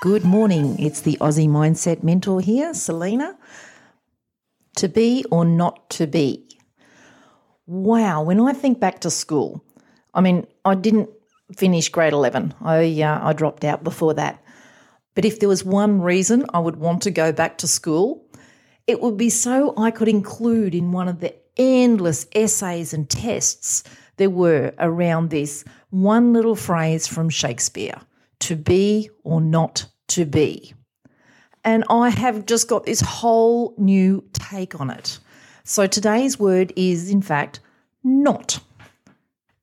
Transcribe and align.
Good 0.00 0.24
morning. 0.24 0.78
It's 0.78 1.02
the 1.02 1.18
Aussie 1.20 1.46
Mindset 1.46 2.02
Mentor 2.02 2.40
here, 2.40 2.72
Selena. 2.72 3.36
To 4.76 4.88
be 4.88 5.26
or 5.30 5.44
not 5.44 5.90
to 5.90 6.06
be. 6.06 6.48
Wow, 7.66 8.22
when 8.22 8.40
I 8.40 8.54
think 8.54 8.80
back 8.80 9.00
to 9.00 9.10
school, 9.10 9.62
I 10.14 10.22
mean, 10.22 10.46
I 10.64 10.74
didn't 10.74 11.10
finish 11.54 11.90
grade 11.90 12.14
11. 12.14 12.54
I, 12.62 13.02
uh, 13.02 13.20
I 13.22 13.34
dropped 13.34 13.62
out 13.62 13.84
before 13.84 14.14
that. 14.14 14.42
But 15.14 15.26
if 15.26 15.38
there 15.38 15.50
was 15.50 15.66
one 15.66 16.00
reason 16.00 16.46
I 16.54 16.60
would 16.60 16.76
want 16.76 17.02
to 17.02 17.10
go 17.10 17.30
back 17.30 17.58
to 17.58 17.68
school, 17.68 18.24
it 18.86 19.02
would 19.02 19.18
be 19.18 19.28
so 19.28 19.74
I 19.76 19.90
could 19.90 20.08
include 20.08 20.74
in 20.74 20.92
one 20.92 21.08
of 21.08 21.20
the 21.20 21.34
endless 21.58 22.26
essays 22.34 22.94
and 22.94 23.10
tests 23.10 23.84
there 24.16 24.30
were 24.30 24.72
around 24.78 25.28
this 25.28 25.62
one 25.90 26.32
little 26.32 26.56
phrase 26.56 27.06
from 27.06 27.28
Shakespeare 27.28 28.00
to 28.40 28.56
be 28.56 29.10
or 29.22 29.40
not 29.40 29.86
to 30.10 30.24
be. 30.24 30.74
And 31.64 31.84
I 31.90 32.10
have 32.10 32.46
just 32.46 32.68
got 32.68 32.86
this 32.86 33.00
whole 33.00 33.74
new 33.76 34.24
take 34.32 34.80
on 34.80 34.90
it. 34.90 35.18
So 35.64 35.86
today's 35.86 36.38
word 36.38 36.72
is, 36.76 37.10
in 37.10 37.22
fact, 37.22 37.60
not. 38.02 38.60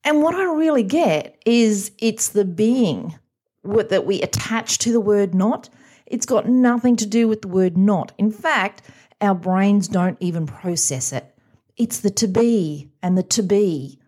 And 0.04 0.22
what 0.22 0.36
I 0.36 0.44
really 0.44 0.84
get 0.84 1.42
is 1.46 1.92
it's 1.98 2.30
the 2.30 2.46
being 2.46 3.18
that 3.64 4.06
we 4.06 4.22
attach 4.22 4.78
to 4.80 4.92
the 4.92 5.00
word 5.00 5.36
not. 5.36 5.70
It's 6.06 6.26
got 6.26 6.48
nothing 6.48 6.96
to 6.98 7.06
do 7.06 7.28
with 7.28 7.42
the 7.42 7.50
word 7.50 7.78
not. 7.78 8.14
In 8.18 8.32
fact, 8.32 8.84
our 9.20 9.36
brains 9.36 9.88
don't 9.88 10.18
even 10.22 10.46
process 10.46 11.12
it. 11.12 11.36
It's 11.76 12.00
the 12.00 12.10
to 12.12 12.28
be 12.28 12.90
and 13.04 13.18
the 13.18 13.24
to 13.24 13.44
be. 13.44 14.00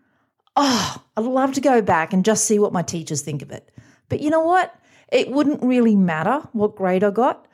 Oh, 0.56 1.02
I'd 1.16 1.24
love 1.24 1.52
to 1.54 1.60
go 1.60 1.82
back 1.82 2.12
and 2.12 2.24
just 2.24 2.46
see 2.46 2.58
what 2.58 2.72
my 2.72 2.82
teachers 2.82 3.20
think 3.20 3.42
of 3.42 3.50
it. 3.50 3.70
But 4.08 4.20
you 4.20 4.30
know 4.30 4.40
what? 4.40 4.74
It 5.10 5.30
wouldn't 5.30 5.62
really 5.62 5.96
matter 5.96 6.40
what 6.52 6.76
grade 6.76 7.04
I 7.04 7.10
got 7.10 7.46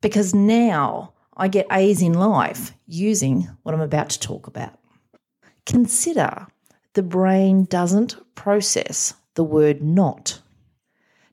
because 0.00 0.34
now 0.34 1.12
I 1.36 1.48
get 1.48 1.66
A's 1.70 2.00
in 2.00 2.14
life 2.14 2.72
using 2.86 3.48
what 3.62 3.74
I'm 3.74 3.80
about 3.80 4.10
to 4.10 4.20
talk 4.20 4.46
about. 4.46 4.78
Consider 5.66 6.46
the 6.94 7.02
brain 7.02 7.64
doesn't 7.64 8.16
process 8.34 9.14
the 9.34 9.44
word 9.44 9.82
not. 9.82 10.40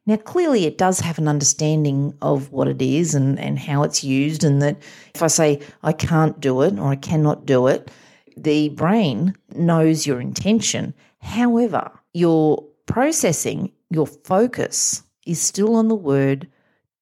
Now, 0.08 0.18
clearly, 0.18 0.66
it 0.66 0.80
does 0.80 1.00
have 1.02 1.20
an 1.20 1.28
understanding 1.28 2.16
of 2.22 2.52
what 2.52 2.68
it 2.68 2.82
is 2.82 3.14
and, 3.14 3.40
and 3.40 3.60
how 3.60 3.84
it's 3.84 4.04
used, 4.04 4.44
and 4.44 4.60
that 4.62 4.78
if 5.14 5.22
I 5.22 5.28
say 5.28 5.62
I 5.84 5.94
can't 5.94 6.40
do 6.40 6.64
it 6.64 6.80
or 6.80 6.88
I 6.88 6.96
cannot 6.96 7.46
do 7.46 7.68
it, 7.68 7.92
the 8.36 8.70
brain 8.70 9.36
knows 9.54 10.08
your 10.08 10.20
intention. 10.20 10.96
However, 11.22 11.92
your 12.14 12.66
processing, 12.88 13.72
your 13.92 14.08
focus 14.08 15.04
is 15.26 15.42
still 15.42 15.76
on 15.76 15.88
the 15.88 15.96
word 15.96 16.48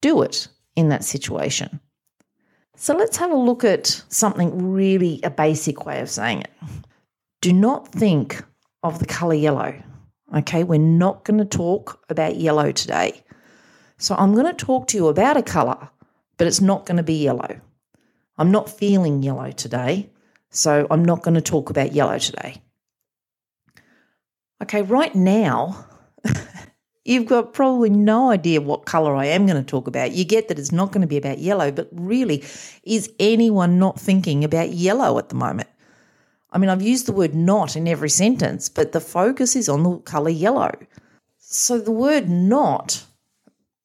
do 0.01 0.21
it 0.21 0.47
in 0.75 0.89
that 0.89 1.03
situation. 1.03 1.79
So 2.75 2.95
let's 2.95 3.17
have 3.17 3.31
a 3.31 3.35
look 3.35 3.63
at 3.65 3.87
something 4.07 4.71
really 4.71 5.19
a 5.23 5.29
basic 5.29 5.85
way 5.85 5.99
of 5.99 6.09
saying 6.09 6.41
it. 6.41 6.51
Do 7.41 7.51
not 7.51 7.89
think 7.89 8.41
of 8.83 8.99
the 8.99 9.05
colour 9.05 9.33
yellow. 9.33 9.73
Okay, 10.35 10.63
we're 10.63 10.79
not 10.79 11.25
going 11.25 11.39
to 11.39 11.45
talk 11.45 12.05
about 12.09 12.37
yellow 12.37 12.71
today. 12.71 13.23
So 13.97 14.15
I'm 14.15 14.33
going 14.33 14.45
to 14.45 14.53
talk 14.53 14.87
to 14.87 14.97
you 14.97 15.07
about 15.07 15.35
a 15.35 15.43
colour, 15.43 15.89
but 16.37 16.47
it's 16.47 16.61
not 16.61 16.85
going 16.85 16.97
to 16.97 17.03
be 17.03 17.23
yellow. 17.23 17.59
I'm 18.37 18.51
not 18.51 18.69
feeling 18.69 19.23
yellow 19.23 19.51
today, 19.51 20.09
so 20.49 20.87
I'm 20.89 21.03
not 21.03 21.23
going 21.23 21.35
to 21.35 21.41
talk 21.41 21.69
about 21.69 21.91
yellow 21.91 22.17
today. 22.17 22.61
Okay, 24.63 24.83
right 24.83 25.13
now, 25.13 25.85
you've 27.09 27.25
got 27.25 27.53
probably 27.53 27.89
no 27.89 28.29
idea 28.29 28.61
what 28.61 28.85
colour 28.85 29.15
I 29.15 29.25
am 29.25 29.47
going 29.47 29.57
to 29.61 29.67
talk 29.67 29.87
about. 29.87 30.11
You 30.11 30.23
get 30.23 30.47
that 30.47 30.59
it's 30.59 30.71
not 30.71 30.91
going 30.91 31.01
to 31.01 31.07
be 31.07 31.17
about 31.17 31.39
yellow, 31.39 31.71
but 31.71 31.89
really, 31.91 32.43
is 32.83 33.11
anyone 33.19 33.79
not 33.79 33.99
thinking 33.99 34.43
about 34.43 34.69
yellow 34.69 35.17
at 35.17 35.29
the 35.29 35.35
moment? 35.35 35.69
I 36.51 36.59
mean, 36.59 36.69
I've 36.69 36.81
used 36.81 37.07
the 37.07 37.13
word 37.13 37.33
not 37.33 37.75
in 37.75 37.87
every 37.87 38.09
sentence, 38.09 38.69
but 38.69 38.91
the 38.91 39.01
focus 39.01 39.55
is 39.55 39.67
on 39.67 39.83
the 39.83 39.97
colour 39.97 40.29
yellow. 40.29 40.71
So 41.37 41.79
the 41.79 41.91
word 41.91 42.29
not, 42.29 43.03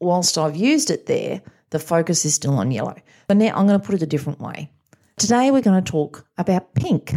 whilst 0.00 0.36
I've 0.36 0.56
used 0.56 0.90
it 0.90 1.06
there, 1.06 1.42
the 1.70 1.78
focus 1.78 2.24
is 2.24 2.34
still 2.34 2.58
on 2.58 2.70
yellow. 2.70 2.96
But 3.26 3.38
now 3.38 3.56
I'm 3.56 3.66
going 3.66 3.80
to 3.80 3.84
put 3.84 3.94
it 3.94 4.02
a 4.02 4.06
different 4.06 4.40
way. 4.40 4.70
Today 5.16 5.50
we're 5.50 5.62
going 5.62 5.82
to 5.82 5.90
talk 5.90 6.26
about 6.36 6.74
pink. 6.74 7.14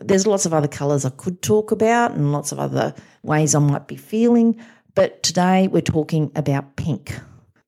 There's 0.00 0.26
lots 0.26 0.46
of 0.46 0.54
other 0.54 0.68
colours 0.68 1.04
I 1.04 1.10
could 1.10 1.42
talk 1.42 1.70
about 1.72 2.12
and 2.12 2.32
lots 2.32 2.52
of 2.52 2.58
other 2.58 2.94
ways 3.22 3.54
I 3.54 3.58
might 3.58 3.88
be 3.88 3.96
feeling, 3.96 4.60
but 4.98 5.22
today 5.22 5.68
we're 5.68 5.80
talking 5.80 6.32
about 6.34 6.74
pink. 6.74 7.14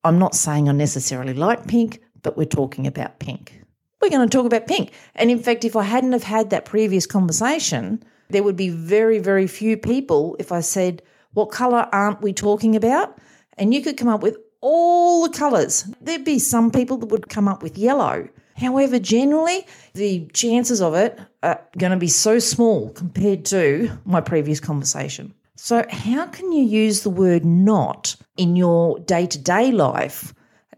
I'm 0.03 0.19
not 0.19 0.35
saying 0.35 0.69
I 0.69 0.73
necessarily 0.73 1.33
like 1.33 1.69
pink, 1.69 2.03
but 2.23 2.37
we're 2.37 2.45
talking 2.45 2.89
about 2.89 3.21
pink. 3.21 3.63
We're 4.03 4.11
going 4.11 4.29
to 4.29 4.37
talk 4.37 4.47
about 4.47 4.67
pink. 4.67 4.91
And 5.15 5.31
in 5.31 5.39
fact, 5.39 5.65
if 5.65 5.77
I 5.77 5.85
hadn't 5.85 6.11
have 6.11 6.25
had 6.25 6.51
that 6.51 6.65
previous 6.65 7.07
conversation, 7.07 8.03
there 8.31 8.43
would 8.43 8.57
be 8.57 8.69
very, 8.69 9.21
very 9.21 9.47
few 9.47 9.77
people 9.77 10.35
if 10.41 10.51
I 10.51 10.59
said, 10.59 11.03
what 11.33 11.53
colour 11.53 11.89
aren't 11.93 12.21
we 12.21 12.33
talking 12.33 12.75
about? 12.75 13.17
And 13.57 13.73
you 13.73 13.81
could 13.81 13.97
come 13.97 14.09
up 14.09 14.25
with 14.25 14.37
all 14.61 15.23
the 15.23 15.39
colours. 15.39 15.85
There'd 16.01 16.25
be 16.25 16.41
some 16.41 16.73
people 16.73 16.97
that 16.97 17.11
would 17.11 17.29
come 17.29 17.47
up 17.47 17.63
with 17.63 17.79
yellow. 17.79 18.29
However, 18.57 18.99
generally, 18.99 19.69
the 19.95 20.27
chances 20.33 20.83
of 20.83 20.95
it 20.95 21.17
are 21.45 21.65
going 21.79 21.93
to 21.93 21.97
be 21.97 22.09
so 22.09 22.41
small 22.41 22.91
compared 22.91 23.45
to 23.47 23.97
my 24.05 24.21
previous 24.21 24.59
conversation. 24.59 25.33
So, 25.63 25.85
how 25.91 26.27
can 26.27 26.53
you 26.53 26.65
use 26.65 27.03
the 27.03 27.11
word 27.11 27.45
not 27.45 28.17
in 28.39 28.57
your 28.57 28.99
day 29.01 29.27
to 29.27 29.39
day 29.39 29.71
life 29.71 30.33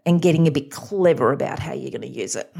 and 0.05 0.21
getting 0.21 0.45
a 0.45 0.51
bit 0.51 0.71
clever 0.71 1.31
about 1.31 1.57
how 1.57 1.71
you're 1.71 1.89
going 1.89 2.01
to 2.01 2.07
use 2.07 2.35
it? 2.35 2.53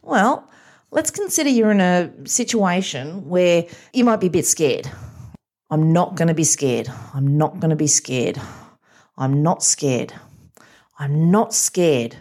Well, 0.00 0.48
let's 0.92 1.10
consider 1.10 1.50
you're 1.50 1.72
in 1.72 1.80
a 1.80 2.12
situation 2.28 3.28
where 3.28 3.66
you 3.92 4.04
might 4.04 4.20
be 4.20 4.28
a 4.28 4.30
bit 4.30 4.46
scared. 4.46 4.88
I'm 5.68 5.92
not 5.92 6.14
going 6.14 6.28
to 6.28 6.34
be 6.34 6.44
scared. 6.44 6.88
I'm 7.12 7.36
not 7.36 7.58
going 7.58 7.70
to 7.70 7.76
be 7.76 7.88
scared. 7.88 8.40
I'm 9.18 9.42
not 9.42 9.64
scared. 9.64 10.14
I'm 11.00 11.32
not 11.32 11.52
scared. 11.52 12.16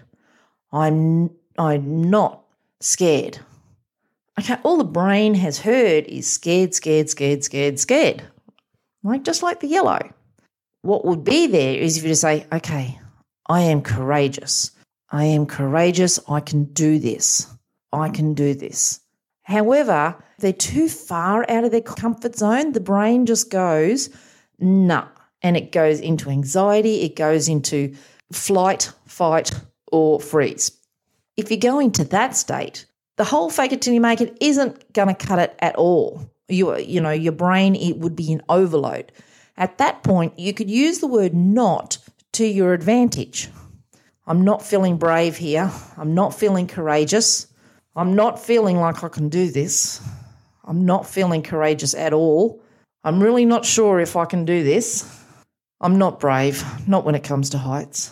I'm 0.71 1.29
I'm 1.59 2.09
not 2.09 2.43
scared. 2.81 3.37
Okay, 4.39 4.57
all 4.63 4.77
the 4.77 4.83
brain 4.83 5.35
has 5.35 5.59
heard 5.59 6.05
is 6.07 6.25
scared, 6.29 6.73
scared, 6.73 7.11
scared, 7.11 7.43
scared, 7.43 7.79
scared 7.79 8.23
like 9.03 9.23
just 9.23 9.43
like 9.43 9.59
the 9.59 9.67
yellow. 9.67 9.99
What 10.81 11.05
would 11.05 11.23
be 11.23 11.47
there 11.47 11.75
is 11.75 11.97
if 11.97 12.03
you 12.03 12.09
just 12.09 12.21
say, 12.21 12.45
okay, 12.51 12.99
I 13.47 13.61
am 13.61 13.81
courageous. 13.81 14.71
I 15.11 15.25
am 15.25 15.45
courageous. 15.45 16.19
I 16.27 16.39
can 16.39 16.65
do 16.65 16.99
this. 16.99 17.47
I 17.91 18.09
can 18.09 18.33
do 18.33 18.53
this. 18.53 18.99
However, 19.43 20.15
they're 20.39 20.53
too 20.53 20.89
far 20.89 21.45
out 21.49 21.63
of 21.63 21.71
their 21.71 21.81
comfort 21.81 22.35
zone. 22.35 22.71
The 22.71 22.79
brain 22.79 23.25
just 23.25 23.51
goes, 23.51 24.09
nah. 24.59 25.07
And 25.41 25.57
it 25.57 25.71
goes 25.73 25.99
into 25.99 26.29
anxiety, 26.29 27.01
it 27.01 27.17
goes 27.17 27.49
into 27.49 27.93
flight, 28.31 28.91
fight, 29.05 29.51
or 29.91 30.21
freeze. 30.21 30.71
If 31.35 31.51
you 31.51 31.57
go 31.57 31.79
into 31.79 32.05
that 32.05 32.37
state, 32.37 32.85
the 33.17 33.25
whole 33.25 33.49
fake 33.49 33.73
it 33.73 33.81
till 33.81 33.93
you 33.93 34.01
make 34.01 34.21
it 34.21 34.37
isn't 34.39 34.93
going 34.93 35.09
to 35.09 35.13
cut 35.13 35.39
it 35.39 35.55
at 35.59 35.75
all 35.75 36.32
you 36.47 36.77
you 36.77 37.01
know 37.01 37.11
your 37.11 37.33
brain 37.33 37.75
it 37.75 37.97
would 37.97 38.15
be 38.15 38.31
in 38.31 38.41
overload. 38.49 39.11
At 39.57 39.77
that 39.77 40.03
point 40.03 40.37
you 40.37 40.53
could 40.53 40.69
use 40.69 40.99
the 40.99 41.07
word 41.07 41.33
not 41.33 41.97
to 42.33 42.45
your 42.45 42.73
advantage. 42.73 43.49
I'm 44.25 44.43
not 44.43 44.61
feeling 44.61 44.97
brave 44.97 45.37
here. 45.37 45.71
I'm 45.97 46.13
not 46.13 46.33
feeling 46.33 46.67
courageous. 46.67 47.47
I'm 47.95 48.15
not 48.15 48.43
feeling 48.43 48.79
like 48.79 49.03
i 49.03 49.09
can 49.09 49.29
do 49.29 49.51
this. 49.51 50.01
I'm 50.65 50.85
not 50.85 51.05
feeling 51.05 51.43
courageous 51.43 51.93
at 51.93 52.13
all. 52.13 52.61
I'm 53.03 53.21
really 53.21 53.45
not 53.45 53.65
sure 53.65 53.99
if 53.99 54.15
i 54.15 54.25
can 54.25 54.45
do 54.45 54.63
this. 54.63 55.05
I'm 55.81 55.97
not 55.97 56.19
brave 56.19 56.63
not 56.87 57.03
when 57.03 57.15
it 57.15 57.23
comes 57.23 57.49
to 57.51 57.57
heights. 57.57 58.11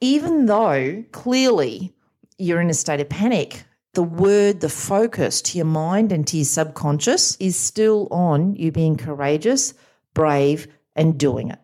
Even 0.00 0.46
though 0.46 1.04
clearly 1.12 1.92
you're 2.38 2.60
in 2.60 2.70
a 2.70 2.74
state 2.74 3.00
of 3.00 3.08
panic 3.08 3.64
the 3.94 4.02
word, 4.02 4.60
the 4.60 4.68
focus 4.68 5.42
to 5.42 5.58
your 5.58 5.66
mind 5.66 6.12
and 6.12 6.26
to 6.28 6.36
your 6.36 6.44
subconscious 6.44 7.36
is 7.36 7.56
still 7.56 8.06
on 8.10 8.54
you 8.54 8.70
being 8.70 8.96
courageous, 8.96 9.74
brave, 10.14 10.68
and 10.94 11.18
doing 11.18 11.50
it. 11.50 11.58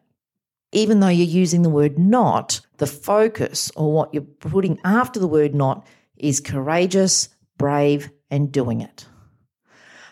Even 0.73 1.01
though 1.01 1.09
you're 1.09 1.27
using 1.27 1.63
the 1.63 1.71
word 1.71 1.99
not, 1.99 2.61
the 2.79 2.87
focus 2.87 3.71
or 3.77 3.93
what 3.93 4.13
you're 4.13 4.23
putting 4.23 4.79
after 4.85 5.21
the 5.21 5.29
word 5.29 5.55
not 5.55 5.87
is 6.17 6.41
courageous, 6.41 7.29
brave, 7.59 8.11
and 8.31 8.51
doing 8.51 8.81
it. 8.81 9.07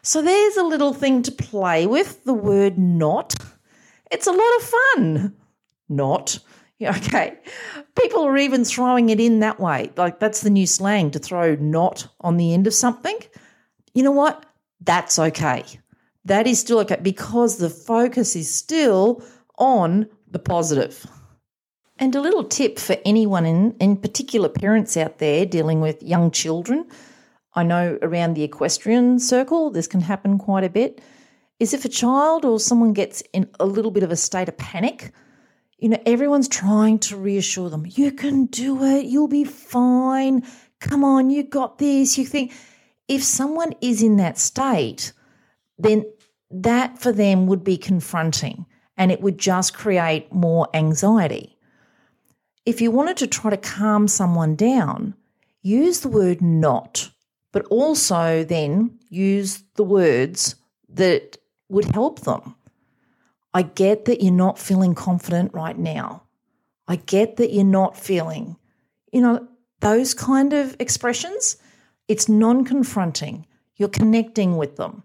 So 0.02 0.22
there's 0.22 0.56
a 0.56 0.64
little 0.64 0.94
thing 0.94 1.22
to 1.22 1.32
play 1.32 1.86
with 1.86 2.24
the 2.24 2.34
word 2.34 2.78
not. 2.78 3.34
It's 4.10 4.26
a 4.26 4.32
lot 4.32 4.56
of 4.56 4.62
fun. 4.62 5.36
Not. 5.88 6.38
Okay. 6.82 7.38
People 7.96 8.24
are 8.24 8.36
even 8.36 8.64
throwing 8.64 9.08
it 9.08 9.20
in 9.20 9.40
that 9.40 9.60
way. 9.60 9.90
Like 9.96 10.18
that's 10.18 10.40
the 10.40 10.50
new 10.50 10.66
slang 10.66 11.10
to 11.12 11.18
throw 11.18 11.54
not 11.54 12.08
on 12.20 12.36
the 12.36 12.52
end 12.52 12.66
of 12.66 12.74
something. 12.74 13.16
You 13.94 14.02
know 14.02 14.10
what? 14.10 14.44
That's 14.80 15.18
okay. 15.18 15.64
That 16.24 16.46
is 16.46 16.58
still 16.58 16.80
okay 16.80 16.98
because 17.00 17.58
the 17.58 17.70
focus 17.70 18.34
is 18.34 18.52
still 18.52 19.22
on 19.56 20.08
the 20.30 20.38
positive. 20.38 21.06
And 21.98 22.14
a 22.14 22.20
little 22.20 22.44
tip 22.44 22.78
for 22.78 22.96
anyone, 23.04 23.46
in, 23.46 23.76
in 23.78 23.96
particular 23.96 24.48
parents 24.48 24.96
out 24.96 25.18
there 25.18 25.46
dealing 25.46 25.80
with 25.80 26.02
young 26.02 26.32
children, 26.32 26.86
I 27.54 27.62
know 27.62 27.98
around 28.02 28.34
the 28.34 28.42
equestrian 28.42 29.20
circle 29.20 29.70
this 29.70 29.86
can 29.86 30.00
happen 30.00 30.38
quite 30.38 30.64
a 30.64 30.68
bit, 30.68 31.00
is 31.60 31.72
if 31.72 31.84
a 31.84 31.88
child 31.88 32.44
or 32.44 32.58
someone 32.58 32.94
gets 32.94 33.22
in 33.32 33.48
a 33.60 33.66
little 33.66 33.92
bit 33.92 34.02
of 34.02 34.10
a 34.10 34.16
state 34.16 34.48
of 34.48 34.58
panic, 34.58 35.12
you 35.78 35.88
know, 35.88 36.02
everyone's 36.06 36.48
trying 36.48 36.98
to 37.00 37.16
reassure 37.16 37.70
them, 37.70 37.86
you 37.88 38.12
can 38.12 38.46
do 38.46 38.82
it, 38.84 39.06
you'll 39.06 39.28
be 39.28 39.44
fine, 39.44 40.44
come 40.80 41.04
on, 41.04 41.30
you 41.30 41.42
got 41.42 41.78
this. 41.78 42.16
You 42.18 42.24
think 42.24 42.52
if 43.08 43.22
someone 43.22 43.72
is 43.80 44.02
in 44.02 44.16
that 44.16 44.38
state, 44.38 45.12
then 45.78 46.04
that 46.50 46.98
for 46.98 47.12
them 47.12 47.46
would 47.46 47.64
be 47.64 47.76
confronting 47.76 48.66
and 48.96 49.10
it 49.10 49.20
would 49.20 49.38
just 49.38 49.74
create 49.74 50.32
more 50.32 50.68
anxiety. 50.74 51.58
If 52.64 52.80
you 52.80 52.90
wanted 52.90 53.16
to 53.18 53.26
try 53.26 53.50
to 53.50 53.56
calm 53.56 54.08
someone 54.08 54.54
down, 54.54 55.14
use 55.62 56.00
the 56.00 56.08
word 56.08 56.40
not, 56.40 57.10
but 57.52 57.66
also 57.66 58.44
then 58.44 58.98
use 59.08 59.62
the 59.74 59.84
words 59.84 60.54
that 60.88 61.36
would 61.68 61.86
help 61.86 62.20
them. 62.20 62.54
I 63.54 63.62
get 63.62 64.04
that 64.06 64.20
you're 64.20 64.32
not 64.32 64.58
feeling 64.58 64.94
confident 64.94 65.54
right 65.54 65.78
now. 65.78 66.24
I 66.88 66.96
get 66.96 67.36
that 67.36 67.52
you're 67.52 67.64
not 67.64 67.96
feeling, 67.96 68.56
you 69.12 69.22
know, 69.22 69.46
those 69.80 70.12
kind 70.12 70.52
of 70.52 70.76
expressions. 70.80 71.56
It's 72.08 72.28
non 72.28 72.64
confronting. 72.64 73.46
You're 73.76 73.88
connecting 73.88 74.56
with 74.56 74.76
them. 74.76 75.04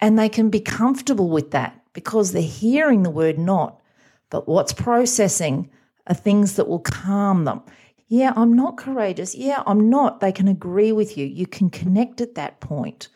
And 0.00 0.18
they 0.18 0.28
can 0.28 0.50
be 0.50 0.60
comfortable 0.60 1.30
with 1.30 1.52
that 1.52 1.80
because 1.92 2.32
they're 2.32 2.42
hearing 2.42 3.04
the 3.04 3.10
word 3.10 3.38
not. 3.38 3.80
But 4.28 4.48
what's 4.48 4.72
processing 4.72 5.70
are 6.06 6.14
things 6.14 6.56
that 6.56 6.68
will 6.68 6.80
calm 6.80 7.44
them. 7.44 7.62
Yeah, 8.08 8.32
I'm 8.36 8.52
not 8.52 8.76
courageous. 8.76 9.34
Yeah, 9.34 9.62
I'm 9.66 9.88
not. 9.88 10.20
They 10.20 10.32
can 10.32 10.48
agree 10.48 10.92
with 10.92 11.16
you. 11.16 11.24
You 11.26 11.46
can 11.46 11.70
connect 11.70 12.20
at 12.20 12.34
that 12.34 12.60
point. 12.60 13.08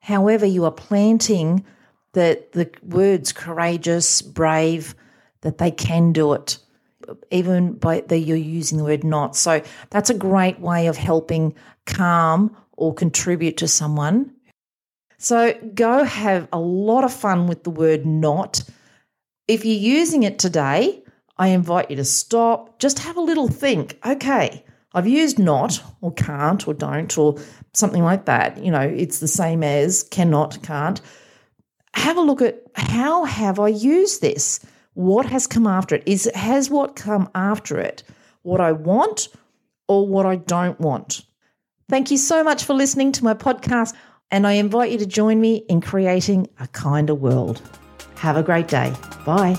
However, 0.00 0.46
you 0.46 0.64
are 0.64 0.70
planting 0.70 1.64
that 2.14 2.52
the 2.52 2.70
words 2.82 3.32
courageous, 3.32 4.22
brave, 4.22 4.94
that 5.42 5.58
they 5.58 5.70
can 5.70 6.12
do 6.12 6.32
it, 6.32 6.58
even 7.30 7.74
by 7.74 8.00
that 8.00 8.18
you're 8.18 8.36
using 8.36 8.78
the 8.78 8.84
word 8.84 9.04
not. 9.04 9.36
So 9.36 9.62
that's 9.90 10.10
a 10.10 10.14
great 10.14 10.58
way 10.58 10.86
of 10.86 10.96
helping 10.96 11.54
calm 11.86 12.56
or 12.72 12.94
contribute 12.94 13.58
to 13.58 13.68
someone 13.68 14.34
so 15.24 15.54
go 15.74 16.04
have 16.04 16.48
a 16.52 16.58
lot 16.58 17.02
of 17.02 17.10
fun 17.10 17.46
with 17.46 17.64
the 17.64 17.70
word 17.70 18.04
not. 18.04 18.62
If 19.48 19.64
you're 19.64 19.74
using 19.74 20.22
it 20.22 20.38
today, 20.38 21.02
I 21.38 21.48
invite 21.48 21.88
you 21.88 21.96
to 21.96 22.04
stop, 22.04 22.78
just 22.78 22.98
have 22.98 23.16
a 23.16 23.22
little 23.22 23.48
think. 23.48 23.98
Okay, 24.04 24.62
I've 24.92 25.08
used 25.08 25.38
not 25.38 25.82
or 26.02 26.12
can't 26.12 26.68
or 26.68 26.74
don't 26.74 27.16
or 27.16 27.38
something 27.72 28.02
like 28.02 28.26
that. 28.26 28.62
You 28.62 28.70
know, 28.70 28.82
it's 28.82 29.20
the 29.20 29.26
same 29.26 29.62
as 29.62 30.02
cannot, 30.02 30.62
can't. 30.62 31.00
Have 31.94 32.16
a 32.16 32.20
look 32.20 32.42
at 32.42 32.62
how 32.74 33.24
have 33.24 33.58
I 33.58 33.68
used 33.68 34.20
this? 34.20 34.60
What 34.94 35.26
has 35.26 35.46
come 35.46 35.66
after 35.66 35.96
it? 35.96 36.02
Is 36.06 36.30
has 36.34 36.70
what 36.70 36.96
come 36.96 37.28
after 37.34 37.78
it 37.78 38.02
what 38.42 38.60
I 38.60 38.72
want 38.72 39.28
or 39.88 40.06
what 40.06 40.26
I 40.26 40.36
don't 40.36 40.78
want? 40.78 41.22
Thank 41.88 42.10
you 42.10 42.16
so 42.18 42.44
much 42.44 42.64
for 42.64 42.74
listening 42.74 43.12
to 43.12 43.24
my 43.24 43.34
podcast 43.34 43.94
and 44.30 44.46
I 44.46 44.52
invite 44.52 44.90
you 44.90 44.98
to 44.98 45.06
join 45.06 45.40
me 45.40 45.64
in 45.68 45.80
creating 45.80 46.48
a 46.58 46.66
kinder 46.68 47.14
world. 47.14 47.62
Have 48.16 48.36
a 48.36 48.42
great 48.42 48.68
day. 48.68 48.92
Bye. 49.24 49.56